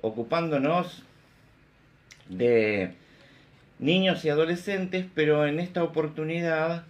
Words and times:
ocupándonos 0.00 1.02
de 2.28 2.92
niños 3.78 4.24
y 4.24 4.30
adolescentes, 4.30 5.06
pero 5.14 5.46
en 5.46 5.60
esta 5.60 5.82
oportunidad 5.82 6.84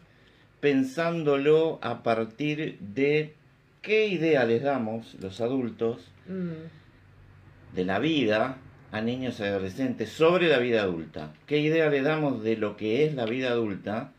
pensándolo 0.61 1.79
a 1.83 2.03
partir 2.03 2.79
de 2.81 3.35
qué 3.83 4.09
idea 4.09 4.45
les 4.45 4.63
damos 4.63 5.15
los 5.21 5.41
adultos 5.41 6.09
mm. 6.27 7.75
de 7.77 7.85
la 7.85 7.99
vida 7.99 8.59
a 8.93 9.01
niños 9.01 9.39
y 9.41 9.45
adolescentes 9.45 10.11
sobre 10.11 10.49
la 10.49 10.59
vida 10.59 10.83
adulta. 10.83 11.33
¿Qué 11.47 11.59
idea 11.59 11.91
le 11.91 12.03
damos 12.03 12.43
de 12.43 12.57
lo 12.57 12.77
que 12.77 13.05
es 13.05 13.15
la 13.15 13.27
vida 13.27 13.51
adulta 13.51 14.13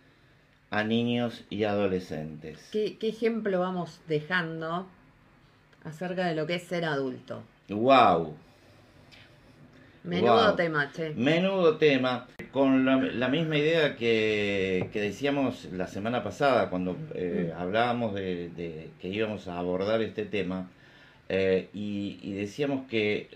a 0.69 0.83
niños 0.83 1.45
y 1.49 1.63
adolescentes? 1.63 2.69
¿Qué, 2.71 2.97
qué 2.97 3.09
ejemplo 3.09 3.59
vamos 3.59 3.99
dejando 4.07 4.87
acerca 5.83 6.27
de 6.27 6.35
lo 6.35 6.45
que 6.45 6.55
es 6.55 6.63
ser 6.63 6.85
adulto? 6.85 7.43
¡Wow! 7.69 8.35
Menudo 10.07 10.55
tema, 10.55 10.89
che. 10.91 11.13
Menudo 11.15 11.77
tema. 11.77 12.27
Con 12.51 12.85
la, 12.85 13.27
misma 13.27 13.57
idea 13.57 13.95
que, 13.95 14.89
decíamos 14.93 15.65
la 15.73 15.85
semana 15.87 16.23
pasada 16.23 16.69
cuando 16.69 16.95
eh, 17.13 17.53
hablábamos 17.55 18.15
de, 18.15 18.89
que 18.99 19.09
íbamos 19.09 19.47
a 19.47 19.59
abordar 19.59 20.01
este 20.01 20.25
tema. 20.25 20.69
Eh, 21.29 21.67
y, 21.73 22.31
decíamos 22.33 22.87
que 22.87 23.29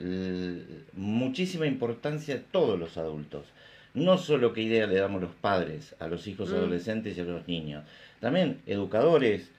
muchísima 0.93 1.67
importancia 1.67 2.41
todos 2.51 2.79
los 2.79 2.97
adultos. 2.97 3.45
No 3.93 4.17
solo 4.17 4.53
qué 4.53 4.61
idea 4.61 4.87
le 4.87 4.95
damos 4.95 5.21
los 5.21 5.35
padres 5.35 5.95
a 5.99 6.07
los 6.07 6.25
hijos 6.27 6.49
mm. 6.49 6.55
adolescentes 6.55 7.17
y 7.17 7.21
a 7.21 7.25
los 7.25 7.47
niños. 7.47 7.83
También 8.21 8.61
educadores, 8.65 9.51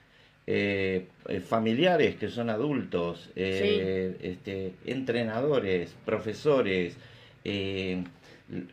eh, 0.45 1.07
familiares 1.47 2.17
que 2.17 2.29
son 2.29 2.49
adultos, 2.49 3.29
eh, 3.35 4.17
este, 4.21 4.73
entrenadores, 4.85 5.95
profesores, 6.05 6.97
eh, 7.45 8.03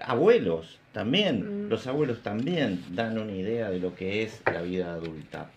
abuelos 0.00 0.80
también, 0.92 1.66
mm. 1.66 1.68
los 1.68 1.86
abuelos 1.86 2.22
también 2.22 2.82
dan 2.90 3.18
una 3.18 3.32
idea 3.32 3.70
de 3.70 3.78
lo 3.78 3.94
que 3.94 4.24
es 4.24 4.42
la 4.46 4.62
vida 4.62 4.94
adulta. 4.94 5.52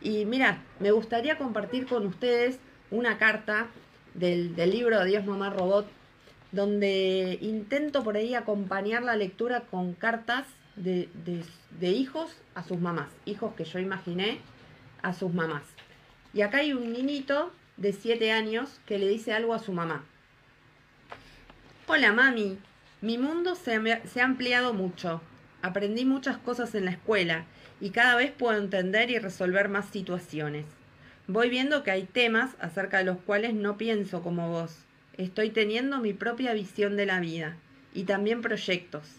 Y 0.00 0.24
mira, 0.24 0.64
me 0.80 0.90
gustaría 0.90 1.38
compartir 1.38 1.86
con 1.86 2.06
ustedes 2.06 2.58
una 2.90 3.18
carta 3.18 3.68
del, 4.14 4.56
libro 4.56 4.98
de 4.98 5.06
Dios 5.06 5.24
Mamá 5.24 5.50
Robot, 5.50 5.86
donde 6.50 7.38
intento 7.40 8.02
por 8.02 8.16
ahí 8.16 8.34
acompañar 8.34 9.04
la 9.04 9.14
lectura 9.14 9.60
con 9.70 9.94
cartas 9.94 10.44
de, 10.74 11.08
de 11.78 11.88
hijos 11.90 12.36
a 12.56 12.64
sus 12.64 12.80
mamás, 12.80 13.10
hijos 13.26 13.54
que 13.54 13.64
yo 13.64 13.78
imaginé 13.78 14.40
a 15.02 15.12
sus 15.12 15.32
mamás. 15.34 15.64
Y 16.34 16.42
acá 16.42 16.58
hay 16.58 16.72
un 16.72 16.92
niñito 16.92 17.52
de 17.76 17.92
7 17.92 18.32
años 18.32 18.80
que 18.86 18.98
le 18.98 19.08
dice 19.08 19.32
algo 19.32 19.54
a 19.54 19.58
su 19.58 19.72
mamá. 19.72 20.04
Hola 21.86 22.12
mami, 22.12 22.58
mi 23.02 23.18
mundo 23.18 23.54
se, 23.56 23.74
ha 23.74 24.24
ampliado 24.24 24.72
mucho. 24.72 25.20
Aprendí 25.60 26.04
muchas 26.04 26.38
cosas 26.38 26.74
en 26.74 26.84
la 26.84 26.92
escuela 26.92 27.44
y 27.80 27.90
cada 27.90 28.14
vez 28.14 28.30
puedo 28.30 28.56
entender 28.56 29.10
y 29.10 29.18
resolver 29.18 29.68
más 29.68 29.86
situaciones. 29.86 30.64
Voy 31.26 31.50
viendo 31.50 31.82
que 31.82 31.90
hay 31.90 32.04
temas 32.04 32.50
acerca 32.60 32.98
de 32.98 33.04
los 33.04 33.18
cuales 33.18 33.54
no 33.54 33.76
pienso 33.76 34.22
como 34.22 34.48
vos. 34.50 34.84
Estoy 35.16 35.50
teniendo 35.50 35.98
mi 35.98 36.12
propia 36.12 36.54
visión 36.54 36.96
de 36.96 37.06
la 37.06 37.20
vida 37.20 37.56
y 37.92 38.04
también 38.04 38.40
proyectos. 38.40 39.16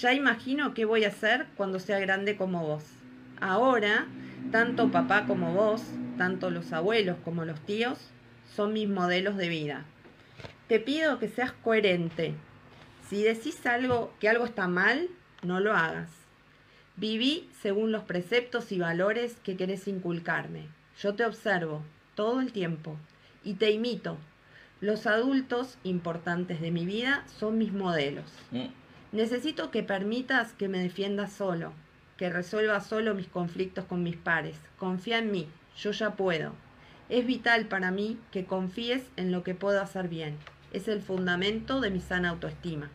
Ya 0.00 0.14
imagino 0.14 0.72
qué 0.74 0.84
voy 0.84 1.04
a 1.04 1.08
hacer 1.08 1.46
cuando 1.56 1.80
sea 1.80 1.98
grande 1.98 2.36
como 2.36 2.66
vos. 2.66 2.84
Ahora 3.40 4.06
tanto 4.50 4.90
papá 4.90 5.26
como 5.26 5.52
vos, 5.52 5.82
tanto 6.16 6.50
los 6.50 6.72
abuelos 6.72 7.16
como 7.24 7.44
los 7.44 7.60
tíos, 7.60 7.98
son 8.54 8.72
mis 8.72 8.88
modelos 8.88 9.36
de 9.36 9.48
vida. 9.48 9.84
Te 10.68 10.80
pido 10.80 11.18
que 11.18 11.28
seas 11.28 11.52
coherente. 11.52 12.34
Si 13.08 13.22
decís 13.22 13.64
algo 13.66 14.12
que 14.18 14.28
algo 14.28 14.44
está 14.44 14.66
mal, 14.66 15.08
no 15.42 15.60
lo 15.60 15.74
hagas. 15.74 16.10
Viví 16.96 17.48
según 17.60 17.92
los 17.92 18.04
preceptos 18.04 18.72
y 18.72 18.78
valores 18.78 19.36
que 19.42 19.56
querés 19.56 19.86
inculcarme. 19.86 20.68
Yo 21.00 21.14
te 21.14 21.24
observo 21.24 21.82
todo 22.14 22.40
el 22.40 22.52
tiempo 22.52 22.96
y 23.44 23.54
te 23.54 23.70
imito. 23.70 24.16
Los 24.80 25.06
adultos 25.06 25.78
importantes 25.84 26.60
de 26.60 26.70
mi 26.70 26.86
vida 26.86 27.24
son 27.38 27.58
mis 27.58 27.72
modelos. 27.72 28.30
Mm. 28.50 28.66
Necesito 29.12 29.70
que 29.70 29.82
permitas 29.82 30.52
que 30.52 30.68
me 30.68 30.78
defienda 30.78 31.28
solo, 31.28 31.72
que 32.16 32.30
resuelva 32.30 32.80
solo 32.80 33.14
mis 33.14 33.26
conflictos 33.26 33.84
con 33.84 34.02
mis 34.02 34.16
pares. 34.16 34.56
Confía 34.78 35.18
en 35.18 35.30
mí, 35.30 35.46
yo 35.78 35.90
ya 35.90 36.12
puedo. 36.12 36.52
Es 37.08 37.26
vital 37.26 37.66
para 37.66 37.90
mí 37.90 38.18
que 38.32 38.44
confíes 38.44 39.02
en 39.16 39.30
lo 39.32 39.42
que 39.42 39.54
puedo 39.54 39.80
hacer 39.80 40.08
bien. 40.08 40.34
Es 40.72 40.88
el 40.88 41.00
fundamento 41.00 41.80
de 41.80 41.90
mi 41.90 42.00
sana 42.00 42.30
autoestima. 42.30 42.90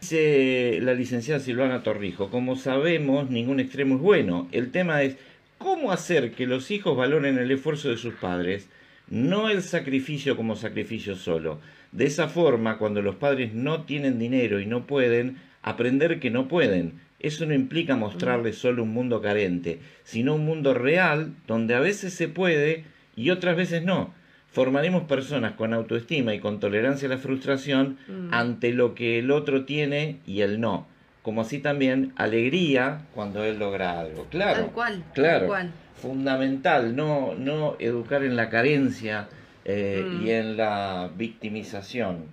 Dice 0.00 0.78
la 0.80 0.94
licenciada 0.94 1.40
Silvana 1.40 1.82
Torrijo, 1.82 2.30
como 2.30 2.56
sabemos, 2.56 3.28
ningún 3.28 3.60
extremo 3.60 3.96
es 3.96 4.00
bueno. 4.00 4.48
El 4.50 4.70
tema 4.70 5.02
es 5.02 5.16
cómo 5.58 5.92
hacer 5.92 6.32
que 6.32 6.46
los 6.46 6.70
hijos 6.70 6.96
valoren 6.96 7.36
el 7.36 7.50
esfuerzo 7.50 7.90
de 7.90 7.98
sus 7.98 8.14
padres, 8.14 8.70
no 9.08 9.50
el 9.50 9.62
sacrificio 9.62 10.36
como 10.36 10.56
sacrificio 10.56 11.16
solo. 11.16 11.60
De 11.92 12.06
esa 12.06 12.28
forma, 12.28 12.78
cuando 12.78 13.02
los 13.02 13.16
padres 13.16 13.52
no 13.52 13.82
tienen 13.82 14.18
dinero 14.18 14.58
y 14.60 14.64
no 14.64 14.86
pueden, 14.86 15.36
aprender 15.60 16.18
que 16.18 16.30
no 16.30 16.48
pueden, 16.48 16.94
eso 17.20 17.44
no 17.46 17.54
implica 17.54 17.96
mostrarles 17.96 18.56
solo 18.56 18.82
un 18.82 18.92
mundo 18.92 19.20
carente, 19.20 19.80
sino 20.04 20.34
un 20.34 20.44
mundo 20.44 20.74
real 20.74 21.34
donde 21.46 21.74
a 21.74 21.80
veces 21.80 22.14
se 22.14 22.28
puede 22.28 22.84
y 23.14 23.30
otras 23.30 23.56
veces 23.56 23.82
no. 23.82 24.14
Formaremos 24.50 25.04
personas 25.04 25.52
con 25.52 25.74
autoestima 25.74 26.34
y 26.34 26.40
con 26.40 26.58
tolerancia 26.58 27.06
a 27.06 27.10
la 27.10 27.18
frustración 27.18 27.98
mm. 28.08 28.34
ante 28.34 28.72
lo 28.72 28.94
que 28.94 29.18
el 29.18 29.30
otro 29.30 29.64
tiene 29.64 30.18
y 30.26 30.40
él 30.40 30.60
no. 30.60 30.88
Como 31.22 31.42
así 31.42 31.58
también 31.58 32.12
alegría 32.16 33.02
cuando 33.14 33.44
él 33.44 33.58
logra 33.58 34.00
algo. 34.00 34.26
Claro. 34.30 34.62
Tal 34.62 34.70
cual. 34.72 35.04
Claro. 35.12 35.54
Fundamental, 35.96 36.96
no, 36.96 37.34
no 37.34 37.76
educar 37.78 38.24
en 38.24 38.34
la 38.34 38.48
carencia 38.48 39.28
eh, 39.66 40.02
y 40.02 40.24
mm. 40.24 40.28
en 40.28 40.56
la 40.56 41.10
victimización. 41.14 42.24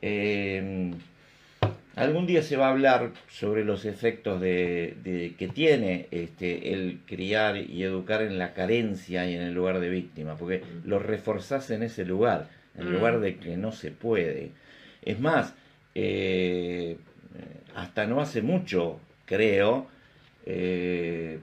Eh, 0.00 0.94
Algún 1.96 2.26
día 2.26 2.42
se 2.42 2.56
va 2.56 2.68
a 2.68 2.70
hablar 2.70 3.10
sobre 3.28 3.64
los 3.64 3.84
efectos 3.84 4.40
de, 4.40 5.34
que 5.38 5.48
tiene 5.48 6.06
este, 6.10 6.72
el 6.72 7.00
criar 7.04 7.56
y 7.56 7.82
educar 7.82 8.22
en 8.22 8.38
la 8.38 8.54
carencia 8.54 9.28
y 9.28 9.34
en 9.34 9.42
el 9.42 9.54
lugar 9.54 9.80
de 9.80 9.90
víctima, 9.90 10.36
porque 10.36 10.62
lo 10.84 10.98
reforzás 10.98 11.70
en 11.70 11.82
ese 11.82 12.04
lugar, 12.04 12.48
en 12.76 12.86
el 12.86 12.92
lugar 12.92 13.18
mm. 13.18 13.20
de 13.22 13.36
que 13.36 13.56
no 13.56 13.72
se 13.72 13.90
puede. 13.90 14.52
Es 15.02 15.18
más, 15.18 15.54
eh, 15.94 16.96
hasta 17.74 18.06
no 18.06 18.20
hace 18.20 18.40
mucho, 18.40 19.00
creo, 19.26 19.88
eh, 20.46 21.40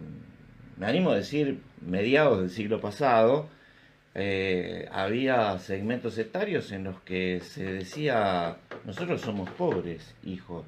me 0.77 0.85
animo 0.85 1.11
a 1.11 1.17
decir 1.17 1.59
mediados 1.85 2.39
del 2.39 2.49
siglo 2.49 2.79
pasado, 2.79 3.49
eh, 4.19 4.89
había 4.91 5.59
segmentos 5.59 6.17
etarios 6.17 6.71
en 6.71 6.85
los 6.85 6.99
que 7.01 7.39
se 7.41 7.63
decía, 7.63 8.57
nosotros 8.83 9.21
somos 9.21 9.47
pobres, 9.51 10.15
hijo. 10.23 10.65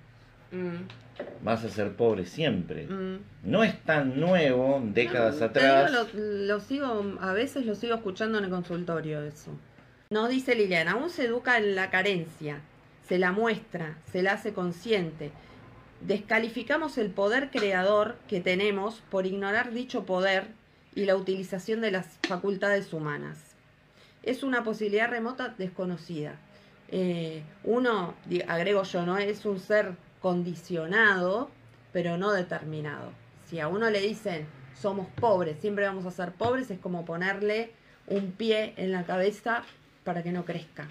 Mm. 0.52 1.44
Vas 1.44 1.64
a 1.64 1.70
ser 1.70 1.96
pobre 1.96 2.28
siempre. 2.28 2.86
Mm. 2.86 3.22
No 3.46 3.64
es 3.64 3.76
tan 3.84 4.20
nuevo, 4.20 4.80
décadas 4.94 5.42
atrás. 5.42 5.92
lo, 6.14 6.60
sigo, 6.60 7.18
a 7.20 7.34
veces 7.34 7.66
lo 7.66 7.74
sigo 7.74 7.96
escuchando 7.96 8.38
en 8.38 8.44
el 8.44 8.50
consultorio 8.52 9.24
eso. 9.24 9.52
No 10.12 10.28
dice 10.28 10.54
Liliana, 10.54 10.92
aún 10.92 11.10
se 11.10 11.26
educa 11.26 11.58
en 11.58 11.74
la 11.74 11.90
carencia, 11.90 12.62
se 13.08 13.18
la 13.18 13.32
muestra, 13.32 13.98
se 14.12 14.22
la 14.22 14.34
hace 14.34 14.54
consciente. 14.54 15.32
Descalificamos 16.02 17.00
el 17.00 17.10
poder 17.10 17.50
creador 17.50 18.16
que 18.28 18.42
tenemos 18.42 19.02
por 19.10 19.26
ignorar 19.26 19.74
dicho 19.74 20.06
poder 20.06 20.59
y 21.00 21.06
la 21.06 21.16
utilización 21.16 21.80
de 21.80 21.92
las 21.92 22.20
facultades 22.28 22.92
humanas. 22.92 23.38
Es 24.22 24.44
una 24.44 24.66
posibilidad 24.66 25.10
remota 25.10 25.56
desconocida. 25.58 26.36
Eh, 26.90 27.42
uno, 27.64 28.16
agrego 28.50 28.84
yo, 28.84 29.06
no 29.06 29.18
es 29.18 29.46
un 29.46 29.62
ser 29.62 29.94
condicionado, 30.22 31.52
pero 31.94 32.18
no 32.18 32.34
determinado. 32.34 33.14
Si 33.48 33.62
a 33.62 33.70
uno 33.70 33.90
le 33.90 34.02
dicen 34.02 34.46
somos 34.78 35.08
pobres, 35.08 35.58
siempre 35.62 35.86
vamos 35.86 36.06
a 36.06 36.12
ser 36.12 36.34
pobres, 36.34 36.70
es 36.70 36.80
como 36.80 37.06
ponerle 37.06 37.72
un 38.08 38.34
pie 38.34 38.74
en 38.76 38.92
la 38.92 39.06
cabeza 39.06 39.64
para 40.04 40.22
que 40.22 40.34
no 40.34 40.44
crezca, 40.44 40.90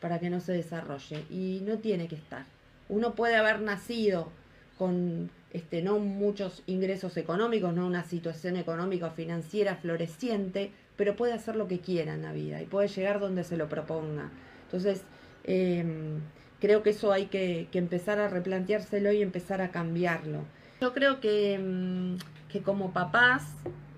para 0.00 0.18
que 0.18 0.28
no 0.28 0.40
se 0.40 0.54
desarrolle. 0.54 1.24
Y 1.30 1.60
no 1.64 1.78
tiene 1.78 2.08
que 2.08 2.16
estar. 2.16 2.46
Uno 2.88 3.14
puede 3.14 3.36
haber 3.36 3.60
nacido 3.60 4.32
con 4.78 5.30
este, 5.52 5.82
no 5.82 5.98
muchos 5.98 6.62
ingresos 6.66 7.16
económicos, 7.16 7.74
no 7.74 7.86
una 7.86 8.04
situación 8.04 8.56
económica 8.56 9.06
o 9.06 9.10
financiera 9.10 9.76
floreciente, 9.76 10.72
pero 10.96 11.16
puede 11.16 11.32
hacer 11.32 11.56
lo 11.56 11.68
que 11.68 11.80
quiera 11.80 12.14
en 12.14 12.22
la 12.22 12.32
vida 12.32 12.60
y 12.62 12.66
puede 12.66 12.88
llegar 12.88 13.20
donde 13.20 13.44
se 13.44 13.56
lo 13.56 13.68
proponga. 13.68 14.30
Entonces, 14.64 15.02
em, 15.44 16.20
creo 16.60 16.82
que 16.82 16.90
eso 16.90 17.12
hay 17.12 17.26
que, 17.26 17.68
empezar 17.72 18.18
a 18.18 18.28
replanteárselo 18.28 19.12
y 19.12 19.22
empezar 19.22 19.60
a 19.60 19.70
cambiarlo. 19.70 20.44
Yo 20.80 20.92
creo 20.92 21.20
que, 21.20 21.54
em, 21.54 22.18
que 22.50 22.62
como 22.62 22.92
papás 22.92 23.44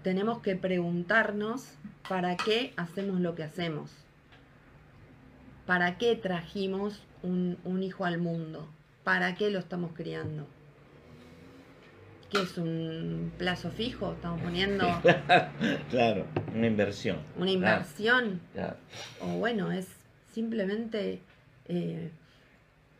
tenemos 0.03 0.41
que 0.41 0.57
preguntarnos 0.57 1.75
para 2.09 2.37
qué 2.37 2.73
hacemos 2.77 3.21
lo 3.21 3.35
que 3.35 3.43
hacemos. 3.43 3.91
¿para 5.69 5.99
qué 5.99 6.17
trajimos 6.17 7.03
un, 7.23 7.59
un 7.63 7.83
hijo 7.83 8.07
al 8.07 8.17
mundo? 8.17 8.67
¿Para 9.05 9.35
qué 9.35 9.51
lo 9.51 9.59
estamos 9.59 9.93
criando? 9.93 10.47
¿Qué 12.31 12.43
es 12.43 12.59
un 12.59 13.33
plazo 13.39 13.71
fijo? 13.71 14.13
Estamos 14.13 14.43
poniendo 14.43 14.87
claro, 15.91 16.27
una 16.55 16.67
inversión. 16.67 17.19
una 17.37 17.51
inversión. 17.51 18.41
Claro. 18.53 18.77
O 19.23 19.39
bueno, 19.39 19.73
es 19.73 19.87
simplemente 20.33 21.21
eh, 21.69 22.11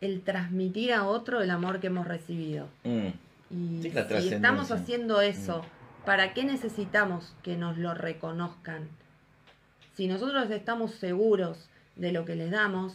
el 0.01 0.21
transmitir 0.21 0.93
a 0.93 1.05
otro 1.05 1.41
el 1.41 1.51
amor 1.51 1.79
que 1.79 1.87
hemos 1.87 2.07
recibido. 2.07 2.67
Mm. 2.83 3.07
Y 3.51 3.81
Sí, 3.81 3.91
si 4.21 4.33
estamos 4.33 4.71
haciendo 4.71 5.21
eso, 5.21 5.63
¿para 6.05 6.33
qué 6.33 6.43
necesitamos 6.43 7.35
que 7.43 7.57
nos 7.57 7.77
lo 7.77 7.93
reconozcan? 7.93 8.87
Si 9.95 10.07
nosotros 10.07 10.49
estamos 10.51 10.91
seguros 10.91 11.67
de 11.95 12.11
lo 12.11 12.25
que 12.25 12.35
les 12.35 12.51
damos, 12.51 12.93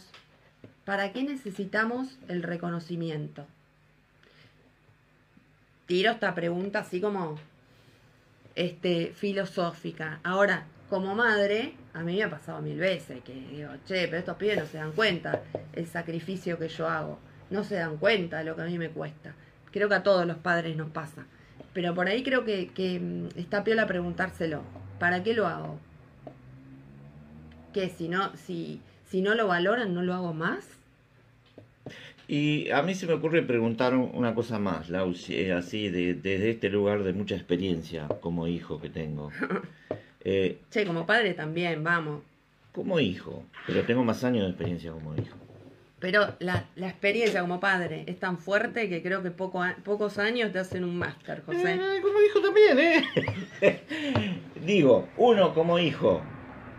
¿para 0.85 1.11
qué 1.11 1.23
necesitamos 1.23 2.17
el 2.29 2.41
reconocimiento? 2.41 3.45
Tiro 5.85 6.11
esta 6.11 6.33
pregunta 6.33 6.79
así 6.79 6.99
como 6.99 7.37
este, 8.55 9.13
filosófica. 9.15 10.19
Ahora, 10.23 10.65
como 10.89 11.15
madre, 11.15 11.73
a 11.93 12.01
mí 12.01 12.15
me 12.15 12.23
ha 12.23 12.29
pasado 12.29 12.61
mil 12.61 12.77
veces 12.77 13.23
que 13.23 13.33
digo, 13.33 13.69
che, 13.85 14.07
pero 14.07 14.17
estos 14.17 14.37
pibes 14.37 14.57
no 14.57 14.65
se 14.65 14.77
dan 14.77 14.91
cuenta 14.93 15.43
el 15.73 15.87
sacrificio 15.87 16.57
que 16.57 16.69
yo 16.69 16.87
hago. 16.87 17.19
No 17.49 17.63
se 17.63 17.75
dan 17.75 17.97
cuenta 17.97 18.39
de 18.39 18.45
lo 18.45 18.55
que 18.55 18.63
a 18.63 18.65
mí 18.65 18.77
me 18.77 18.89
cuesta. 18.89 19.33
Creo 19.71 19.89
que 19.89 19.95
a 19.95 20.03
todos 20.03 20.25
los 20.25 20.37
padres 20.37 20.75
nos 20.75 20.89
pasa. 20.89 21.25
Pero 21.73 21.93
por 21.93 22.07
ahí 22.07 22.23
creo 22.23 22.45
que, 22.45 22.69
que 22.69 22.99
mm, 22.99 23.37
está 23.37 23.63
piola 23.63 23.85
preguntárselo. 23.85 24.63
¿Para 24.99 25.21
qué 25.23 25.33
lo 25.33 25.47
hago? 25.47 25.79
Que 27.73 27.89
si 27.89 28.07
no, 28.07 28.35
si, 28.37 28.81
si 29.09 29.21
no 29.21 29.35
lo 29.35 29.47
valoran, 29.47 29.93
no 29.93 30.01
lo 30.01 30.13
hago 30.13 30.33
más. 30.33 30.65
Y 32.27 32.69
a 32.71 32.81
mí 32.81 32.95
se 32.95 33.05
me 33.07 33.13
ocurre 33.13 33.43
preguntar 33.43 33.95
un- 33.95 34.11
una 34.13 34.33
cosa 34.33 34.57
más, 34.59 34.89
Lau, 34.89 35.13
si- 35.13 35.35
eh, 35.35 35.53
así, 35.53 35.89
de- 35.89 36.15
desde 36.15 36.49
este 36.51 36.69
lugar 36.69 37.03
de 37.03 37.13
mucha 37.13 37.35
experiencia 37.35 38.07
como 38.21 38.47
hijo 38.47 38.79
que 38.81 38.89
tengo. 38.89 39.31
Eh, 40.27 40.57
Che, 40.71 40.87
como 40.87 41.05
padre 41.05 41.35
también, 41.35 41.83
vamos. 41.83 42.23
como 42.71 42.99
hijo, 42.99 43.43
pero 43.67 43.83
tengo 43.83 44.03
más 44.03 44.23
años 44.23 44.43
de 44.45 44.49
experiencia 44.49 44.91
como 44.91 45.13
hijo. 45.15 45.37
Pero 45.99 46.33
la, 46.39 46.65
la 46.75 46.87
experiencia 46.89 47.41
como 47.41 47.59
padre 47.59 48.03
es 48.07 48.19
tan 48.19 48.39
fuerte 48.39 48.89
que 48.89 49.03
creo 49.03 49.21
que 49.21 49.29
poco 49.29 49.63
pocos 49.83 50.17
años 50.17 50.51
te 50.51 50.57
hacen 50.57 50.83
un 50.83 50.97
máster, 50.97 51.43
José. 51.45 51.75
Eh, 51.75 52.01
como 52.01 52.19
hijo 52.21 52.41
también, 52.41 52.79
¿eh? 52.79 53.03
Digo, 54.65 55.07
uno 55.17 55.53
como 55.53 55.77
hijo, 55.77 56.23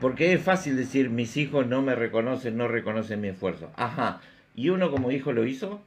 porque 0.00 0.32
es 0.32 0.42
fácil 0.42 0.76
decir, 0.76 1.08
mis 1.08 1.36
hijos 1.36 1.66
no 1.68 1.82
me 1.82 1.94
reconocen, 1.94 2.56
no 2.56 2.66
reconocen 2.68 3.20
mi 3.20 3.28
esfuerzo. 3.28 3.70
Ajá, 3.76 4.20
¿y 4.56 4.70
uno 4.70 4.90
como 4.90 5.10
hijo 5.12 5.32
lo 5.32 5.46
hizo? 5.46 5.80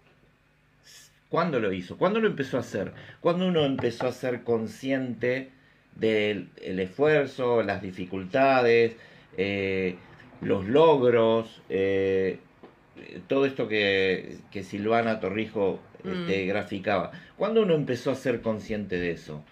¿Cuándo 1.30 1.60
lo 1.60 1.71
hizo? 1.74 1.98
¿Cuándo 1.98 2.19
lo 2.19 2.27
empezó 2.27 2.57
a 2.57 2.62
hacer? 2.62 2.92
¿Cuándo 3.21 3.48
uno 3.48 3.66
empezó 3.66 4.07
a 4.07 4.12
ser 4.12 4.44
consciente 4.44 5.50
del 5.95 6.50
el 6.62 6.80
esfuerzo, 6.80 7.62
las 7.62 7.81
dificultades, 7.81 8.95
eh, 9.38 9.95
los 10.42 10.66
logros, 10.68 11.62
eh, 11.69 12.39
todo 13.27 13.45
esto 13.45 13.68
que, 13.68 14.39
que 14.51 14.63
Silvana 14.63 15.19
Torrijo 15.19 15.80
este, 16.04 16.45
Mm. 16.45 16.48
graficaba? 16.48 17.12
¿Cuándo 17.38 17.62
uno 17.63 17.75
empezó 17.75 18.12
a 18.12 18.15
ser 18.15 18.42
consciente 18.42 18.98
de 19.00 19.12
eso? 19.12 19.44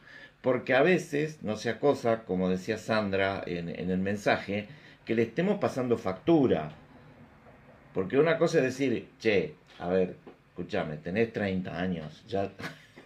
Porque 0.42 0.74
a 0.74 0.81
veces 0.81 1.40
no 1.44 1.58
sea 1.58 1.80
cosa, 1.80 2.24
como 2.25 2.50
decía 2.50 2.78
Sandra 2.78 3.44
en, 3.46 3.70
en 3.70 3.92
el 3.92 4.00
mensaje, 4.00 4.68
que 5.06 5.13
le 5.16 5.24
estemos 5.24 5.60
pasando 5.60 5.98
factura. 5.98 6.72
Porque 7.98 8.20
una 8.20 8.38
cosa 8.38 8.60
es 8.60 8.66
decir, 8.66 9.08
che, 9.20 9.56
a 9.80 9.88
ver, 9.88 10.18
escúchame, 10.50 10.98
tenés 10.98 11.34
30 11.34 11.80
años, 11.80 12.24
ya 12.28 12.52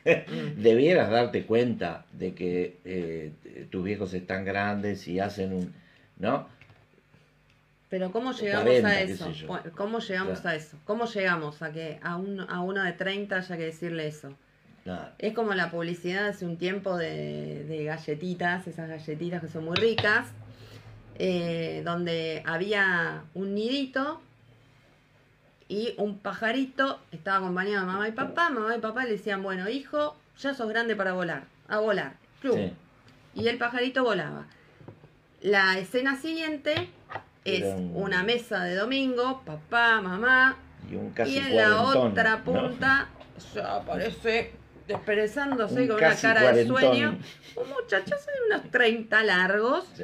debieras 0.57 1.09
darte 1.09 1.45
cuenta 1.45 2.03
de 2.11 2.33
que 2.33 2.77
eh, 2.83 3.31
tus 3.69 3.85
viejos 3.85 4.13
están 4.13 4.43
grandes 4.43 5.07
y 5.07 5.21
hacen 5.21 5.53
un... 5.53 5.73
¿No? 6.19 6.45
Pero 7.87 8.11
¿cómo 8.11 8.33
llegamos 8.33 8.65
40, 8.65 8.89
a 8.89 8.99
eso? 8.99 9.31
¿Cómo 9.77 9.99
llegamos 9.99 10.41
Claro. 10.41 10.49
a 10.49 10.59
eso? 10.59 10.77
¿Cómo 10.83 11.05
llegamos 11.05 11.61
a 11.61 11.71
que 11.71 11.97
a, 12.03 12.17
un, 12.17 12.41
a 12.41 12.59
uno 12.59 12.83
de 12.83 12.91
30 12.91 13.37
haya 13.37 13.55
que 13.55 13.63
decirle 13.63 14.07
eso? 14.07 14.33
Nada. 14.83 15.15
Es 15.19 15.33
como 15.33 15.53
la 15.53 15.71
publicidad 15.71 16.27
hace 16.27 16.45
un 16.45 16.57
tiempo 16.57 16.97
de, 16.97 17.63
de 17.63 17.85
galletitas, 17.85 18.67
esas 18.67 18.89
galletitas 18.89 19.39
que 19.39 19.47
son 19.47 19.63
muy 19.63 19.77
ricas, 19.77 20.27
eh, 21.17 21.81
donde 21.85 22.43
había 22.45 23.23
un 23.33 23.55
nidito 23.55 24.21
y 25.71 25.93
un 25.97 26.17
pajarito 26.19 26.99
estaba 27.13 27.37
acompañado 27.37 27.85
de 27.85 27.91
mamá 27.93 28.07
y 28.09 28.11
papá. 28.11 28.49
Mamá 28.49 28.75
y 28.75 28.79
papá 28.79 29.05
le 29.05 29.11
decían, 29.11 29.41
bueno, 29.41 29.69
hijo, 29.69 30.17
ya 30.37 30.53
sos 30.53 30.67
grande 30.67 30.97
para 30.97 31.13
volar, 31.13 31.43
a 31.69 31.79
volar. 31.79 32.15
Sí. 32.41 32.73
Y 33.35 33.47
el 33.47 33.57
pajarito 33.57 34.03
volaba. 34.03 34.47
La 35.41 35.77
escena 35.77 36.17
siguiente 36.19 36.89
es 37.45 37.63
un- 37.63 37.93
una 37.95 38.21
mesa 38.23 38.63
de 38.65 38.75
domingo, 38.75 39.43
papá, 39.45 40.01
mamá, 40.01 40.57
Y 40.91 40.95
un 40.95 41.11
casi 41.11 41.35
y 41.35 41.37
en 41.37 41.55
la 41.55 41.81
otra 41.83 42.37
¿no? 42.37 42.43
punta 42.43 43.07
ya 43.55 43.77
aparece 43.77 44.51
desperezándose 44.87 45.83
Un 45.83 45.87
con 45.87 45.97
una 45.97 46.15
cara 46.17 46.51
de 46.51 46.67
sueño. 46.67 47.17
Un 47.55 47.69
muchachazo 47.69 48.25
de 48.25 48.53
unos 48.55 48.69
30 48.71 49.23
largos 49.23 49.85
Sí. 49.95 50.03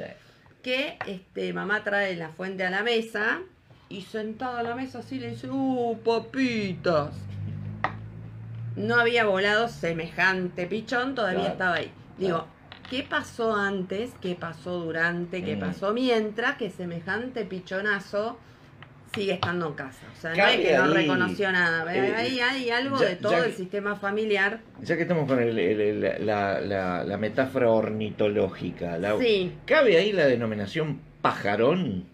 que 0.62 0.96
este, 1.06 1.52
mamá 1.52 1.84
trae 1.84 2.16
la 2.16 2.30
fuente 2.30 2.64
a 2.64 2.70
la 2.70 2.82
mesa 2.82 3.40
y 3.88 4.02
sentado 4.02 4.58
a 4.58 4.62
la 4.62 4.74
mesa 4.74 4.98
así 5.00 5.18
le 5.18 5.30
dice, 5.30 5.48
¡Uh, 5.50 5.98
papitas! 6.04 7.10
No 8.76 8.96
había 9.00 9.24
volado 9.26 9.68
semejante 9.68 10.66
pichón, 10.66 11.14
todavía 11.14 11.40
Claro, 11.40 11.52
estaba 11.52 11.74
ahí. 11.74 11.90
Digo, 12.16 12.38
claro. 12.38 12.46
¿qué 12.90 13.02
pasó 13.02 13.54
antes? 13.56 14.12
¿Qué 14.20 14.34
pasó 14.36 14.78
durante? 14.84 15.42
¿Qué 15.42 15.56
Mm. 15.56 15.60
pasó 15.60 15.92
mientras? 15.92 16.56
Que 16.56 16.70
semejante 16.70 17.44
pichonazo 17.44 18.38
sigue 19.14 19.32
estando 19.32 19.68
en 19.68 19.72
casa. 19.72 20.06
O 20.16 20.20
sea, 20.20 20.34
no 20.34 20.46
es 20.46 20.60
que 20.60 20.76
no 20.76 20.84
ahí, 20.84 20.92
reconoció 20.92 21.50
nada. 21.50 21.92
eh, 21.92 22.14
Ahí 22.14 22.38
hay 22.40 22.70
algo 22.70 23.00
ya- 23.00 23.06
de 23.08 23.16
todo 23.16 23.42
el 23.42 23.52
sistema 23.52 23.96
familiar. 23.96 24.60
Ya 24.82 24.94
que 24.96 25.02
estamos 25.02 25.26
con 25.26 25.40
el- 25.42 25.58
el- 25.58 25.80
el- 26.02 26.26
la, 26.26 26.60
la- 26.60 27.02
la 27.04 27.16
metáfora 27.16 27.70
ornitológica, 27.70 28.98
Sí. 29.18 29.54
¿cabe 29.66 29.96
ahí 29.96 30.12
la 30.12 30.26
denominación 30.26 31.00
pajarón 31.22 32.04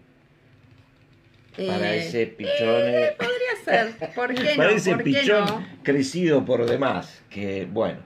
para 1.57 1.95
eh, 1.95 2.07
ese 2.07 2.27
pichón? 2.27 2.81
eh, 2.83 3.15
Podría 3.17 3.63
ser. 3.63 4.11
¿Por 4.13 4.33
qué 4.33 4.43
no? 4.51 4.57
para 4.57 4.71
ese 4.71 4.91
¿Por 4.91 5.03
qué 5.03 5.03
pichón 5.03 5.45
no? 5.45 5.67
crecido 5.83 6.45
por 6.45 6.65
demás, 6.65 7.21
que 7.29 7.65
bueno. 7.71 7.99